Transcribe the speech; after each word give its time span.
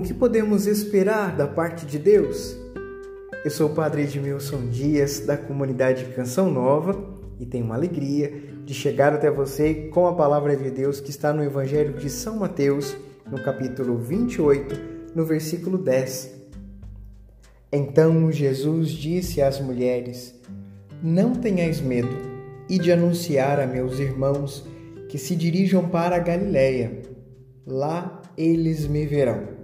que 0.00 0.12
podemos 0.12 0.66
esperar 0.66 1.36
da 1.36 1.46
parte 1.46 1.86
de 1.86 2.00
Deus? 2.00 2.56
Eu 3.44 3.50
sou 3.50 3.70
o 3.70 3.74
Padre 3.74 4.02
Edmilson 4.02 4.66
Dias, 4.66 5.20
da 5.20 5.36
comunidade 5.36 6.04
Canção 6.06 6.50
Nova, 6.50 7.00
e 7.38 7.46
tenho 7.46 7.64
uma 7.64 7.76
alegria 7.76 8.32
de 8.64 8.74
chegar 8.74 9.12
até 9.12 9.30
você 9.30 9.88
com 9.92 10.08
a 10.08 10.14
palavra 10.14 10.56
de 10.56 10.68
Deus 10.68 11.00
que 11.00 11.10
está 11.10 11.32
no 11.32 11.44
Evangelho 11.44 11.92
de 11.94 12.10
São 12.10 12.38
Mateus, 12.38 12.96
no 13.30 13.40
capítulo 13.44 13.96
28, 13.96 14.74
no 15.14 15.24
versículo 15.24 15.78
10. 15.78 16.34
Então 17.72 18.32
Jesus 18.32 18.90
disse 18.90 19.40
às 19.40 19.60
mulheres: 19.60 20.34
Não 21.00 21.36
tenhais 21.36 21.80
medo, 21.80 22.16
e 22.68 22.80
de 22.80 22.90
anunciar 22.90 23.60
a 23.60 23.66
meus 23.66 24.00
irmãos 24.00 24.66
que 25.08 25.18
se 25.18 25.36
dirijam 25.36 25.88
para 25.88 26.16
a 26.16 26.18
Galiléia. 26.18 27.02
Lá 27.64 28.20
eles 28.36 28.88
me 28.88 29.06
verão. 29.06 29.63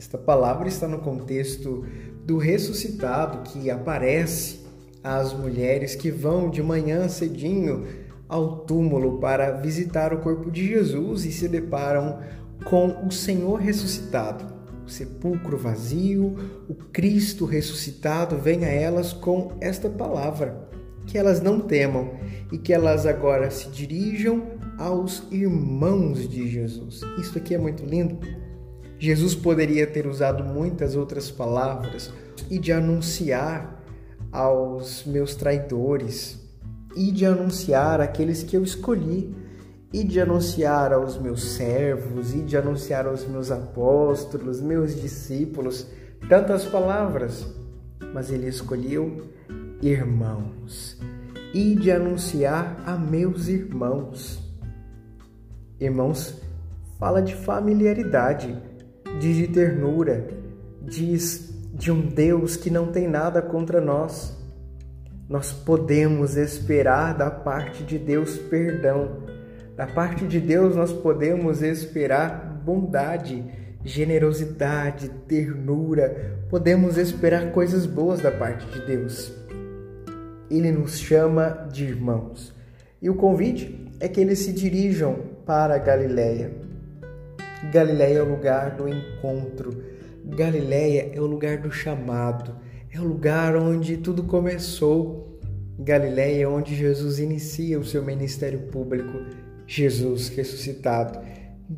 Esta 0.00 0.16
palavra 0.16 0.66
está 0.66 0.88
no 0.88 1.00
contexto 1.00 1.84
do 2.24 2.38
ressuscitado 2.38 3.42
que 3.50 3.70
aparece 3.70 4.60
às 5.04 5.34
mulheres 5.34 5.94
que 5.94 6.10
vão 6.10 6.48
de 6.48 6.62
manhã 6.62 7.06
cedinho 7.06 7.86
ao 8.26 8.60
túmulo 8.60 9.18
para 9.18 9.50
visitar 9.50 10.14
o 10.14 10.20
corpo 10.20 10.50
de 10.50 10.66
Jesus 10.66 11.26
e 11.26 11.30
se 11.30 11.46
deparam 11.46 12.18
com 12.64 13.06
o 13.06 13.10
Senhor 13.12 13.60
ressuscitado. 13.60 14.46
O 14.86 14.88
sepulcro 14.88 15.58
vazio, 15.58 16.34
o 16.66 16.74
Cristo 16.74 17.44
ressuscitado 17.44 18.38
vem 18.38 18.64
a 18.64 18.70
elas 18.70 19.12
com 19.12 19.52
esta 19.60 19.90
palavra: 19.90 20.66
que 21.06 21.18
elas 21.18 21.42
não 21.42 21.60
temam 21.60 22.12
e 22.50 22.56
que 22.56 22.72
elas 22.72 23.04
agora 23.04 23.50
se 23.50 23.68
dirijam 23.68 24.46
aos 24.78 25.24
irmãos 25.30 26.26
de 26.26 26.48
Jesus. 26.48 27.02
Isso 27.18 27.36
aqui 27.36 27.54
é 27.54 27.58
muito 27.58 27.84
lindo. 27.84 28.18
Jesus 29.00 29.34
poderia 29.34 29.86
ter 29.86 30.06
usado 30.06 30.44
muitas 30.44 30.94
outras 30.94 31.30
palavras 31.30 32.12
e 32.50 32.58
de 32.58 32.70
anunciar 32.70 33.82
aos 34.30 35.04
meus 35.06 35.34
traidores, 35.34 36.38
e 36.94 37.10
de 37.10 37.24
anunciar 37.24 38.00
aqueles 38.00 38.42
que 38.42 38.56
eu 38.56 38.62
escolhi, 38.62 39.34
e 39.90 40.04
de 40.04 40.20
anunciar 40.20 40.92
aos 40.92 41.18
meus 41.18 41.52
servos, 41.52 42.34
e 42.34 42.42
de 42.42 42.58
anunciar 42.58 43.06
aos 43.06 43.26
meus 43.26 43.50
apóstolos, 43.50 44.60
meus 44.60 44.94
discípulos, 45.00 45.86
tantas 46.28 46.66
palavras, 46.66 47.46
mas 48.12 48.30
ele 48.30 48.48
escolheu 48.48 49.30
irmãos, 49.80 51.00
e 51.54 51.74
de 51.74 51.90
anunciar 51.90 52.82
a 52.84 52.98
meus 52.98 53.48
irmãos. 53.48 54.44
Irmãos, 55.80 56.34
fala 56.98 57.22
de 57.22 57.34
familiaridade, 57.34 58.69
de 59.28 59.46
ternura, 59.48 60.26
diz 60.82 61.52
de 61.74 61.92
um 61.92 62.00
Deus 62.00 62.56
que 62.56 62.70
não 62.70 62.90
tem 62.90 63.06
nada 63.06 63.42
contra 63.42 63.80
nós. 63.80 64.36
Nós 65.28 65.52
podemos 65.52 66.36
esperar 66.36 67.16
da 67.16 67.30
parte 67.30 67.84
de 67.84 67.98
Deus 67.98 68.36
perdão. 68.36 69.18
Da 69.76 69.86
parte 69.86 70.26
de 70.26 70.40
Deus 70.40 70.74
nós 70.74 70.92
podemos 70.92 71.62
esperar 71.62 72.60
bondade, 72.64 73.44
generosidade, 73.84 75.08
ternura. 75.28 76.38
Podemos 76.48 76.96
esperar 76.96 77.52
coisas 77.52 77.86
boas 77.86 78.20
da 78.20 78.30
parte 78.30 78.66
de 78.66 78.86
Deus. 78.86 79.32
Ele 80.50 80.72
nos 80.72 80.98
chama 80.98 81.68
de 81.70 81.84
irmãos. 81.84 82.54
E 83.00 83.08
o 83.08 83.14
convite 83.14 83.88
é 84.00 84.08
que 84.08 84.20
eles 84.20 84.40
se 84.40 84.52
dirijam 84.52 85.16
para 85.46 85.78
Galiléia. 85.78 86.69
Galiléia 87.72 88.18
é 88.18 88.22
o 88.22 88.28
lugar 88.28 88.76
do 88.76 88.88
encontro. 88.88 89.84
Galiléia 90.24 91.10
é 91.12 91.20
o 91.20 91.26
lugar 91.26 91.58
do 91.58 91.70
chamado. 91.70 92.56
É 92.92 93.00
o 93.00 93.04
lugar 93.04 93.56
onde 93.56 93.96
tudo 93.96 94.24
começou. 94.24 95.38
Galiléia 95.78 96.44
é 96.44 96.48
onde 96.48 96.74
Jesus 96.74 97.18
inicia 97.18 97.78
o 97.78 97.84
seu 97.84 98.02
ministério 98.02 98.60
público. 98.70 99.20
Jesus 99.66 100.28
ressuscitado 100.28 101.20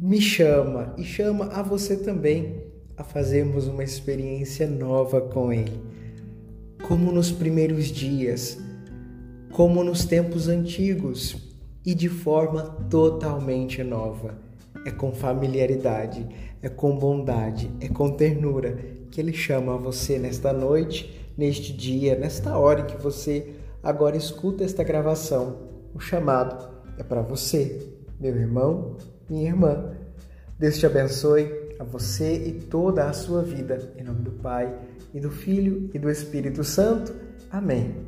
me 0.00 0.20
chama 0.20 0.94
e 0.98 1.04
chama 1.04 1.46
a 1.46 1.62
você 1.62 1.96
também 1.96 2.62
a 2.96 3.02
fazermos 3.02 3.66
uma 3.66 3.82
experiência 3.82 4.66
nova 4.66 5.20
com 5.20 5.52
Ele 5.52 5.98
como 6.82 7.12
nos 7.12 7.30
primeiros 7.30 7.86
dias, 7.86 8.58
como 9.52 9.82
nos 9.82 10.04
tempos 10.04 10.48
antigos 10.48 11.36
e 11.84 11.94
de 11.94 12.08
forma 12.08 12.62
totalmente 12.88 13.82
nova. 13.82 14.38
É 14.88 14.90
com 14.90 15.12
familiaridade, 15.12 16.26
é 16.62 16.68
com 16.70 16.96
bondade, 16.96 17.70
é 17.78 17.88
com 17.88 18.10
ternura 18.10 18.78
que 19.10 19.20
Ele 19.20 19.34
chama 19.34 19.76
você 19.76 20.18
nesta 20.18 20.50
noite, 20.50 21.30
neste 21.36 21.74
dia, 21.74 22.16
nesta 22.18 22.56
hora 22.56 22.80
em 22.80 22.86
que 22.86 22.96
você 22.96 23.52
agora 23.82 24.16
escuta 24.16 24.64
esta 24.64 24.82
gravação. 24.82 25.58
O 25.94 26.00
chamado 26.00 26.70
é 26.96 27.02
para 27.02 27.20
você, 27.20 27.86
meu 28.18 28.34
irmão, 28.34 28.96
minha 29.28 29.50
irmã. 29.50 29.92
Deus 30.58 30.78
te 30.78 30.86
abençoe 30.86 31.52
a 31.78 31.84
você 31.84 32.46
e 32.46 32.52
toda 32.54 33.04
a 33.04 33.12
sua 33.12 33.42
vida. 33.42 33.92
Em 33.98 34.02
nome 34.02 34.22
do 34.22 34.30
Pai, 34.30 34.74
e 35.12 35.20
do 35.20 35.30
Filho 35.30 35.90
e 35.92 35.98
do 35.98 36.08
Espírito 36.08 36.64
Santo. 36.64 37.14
Amém. 37.50 38.07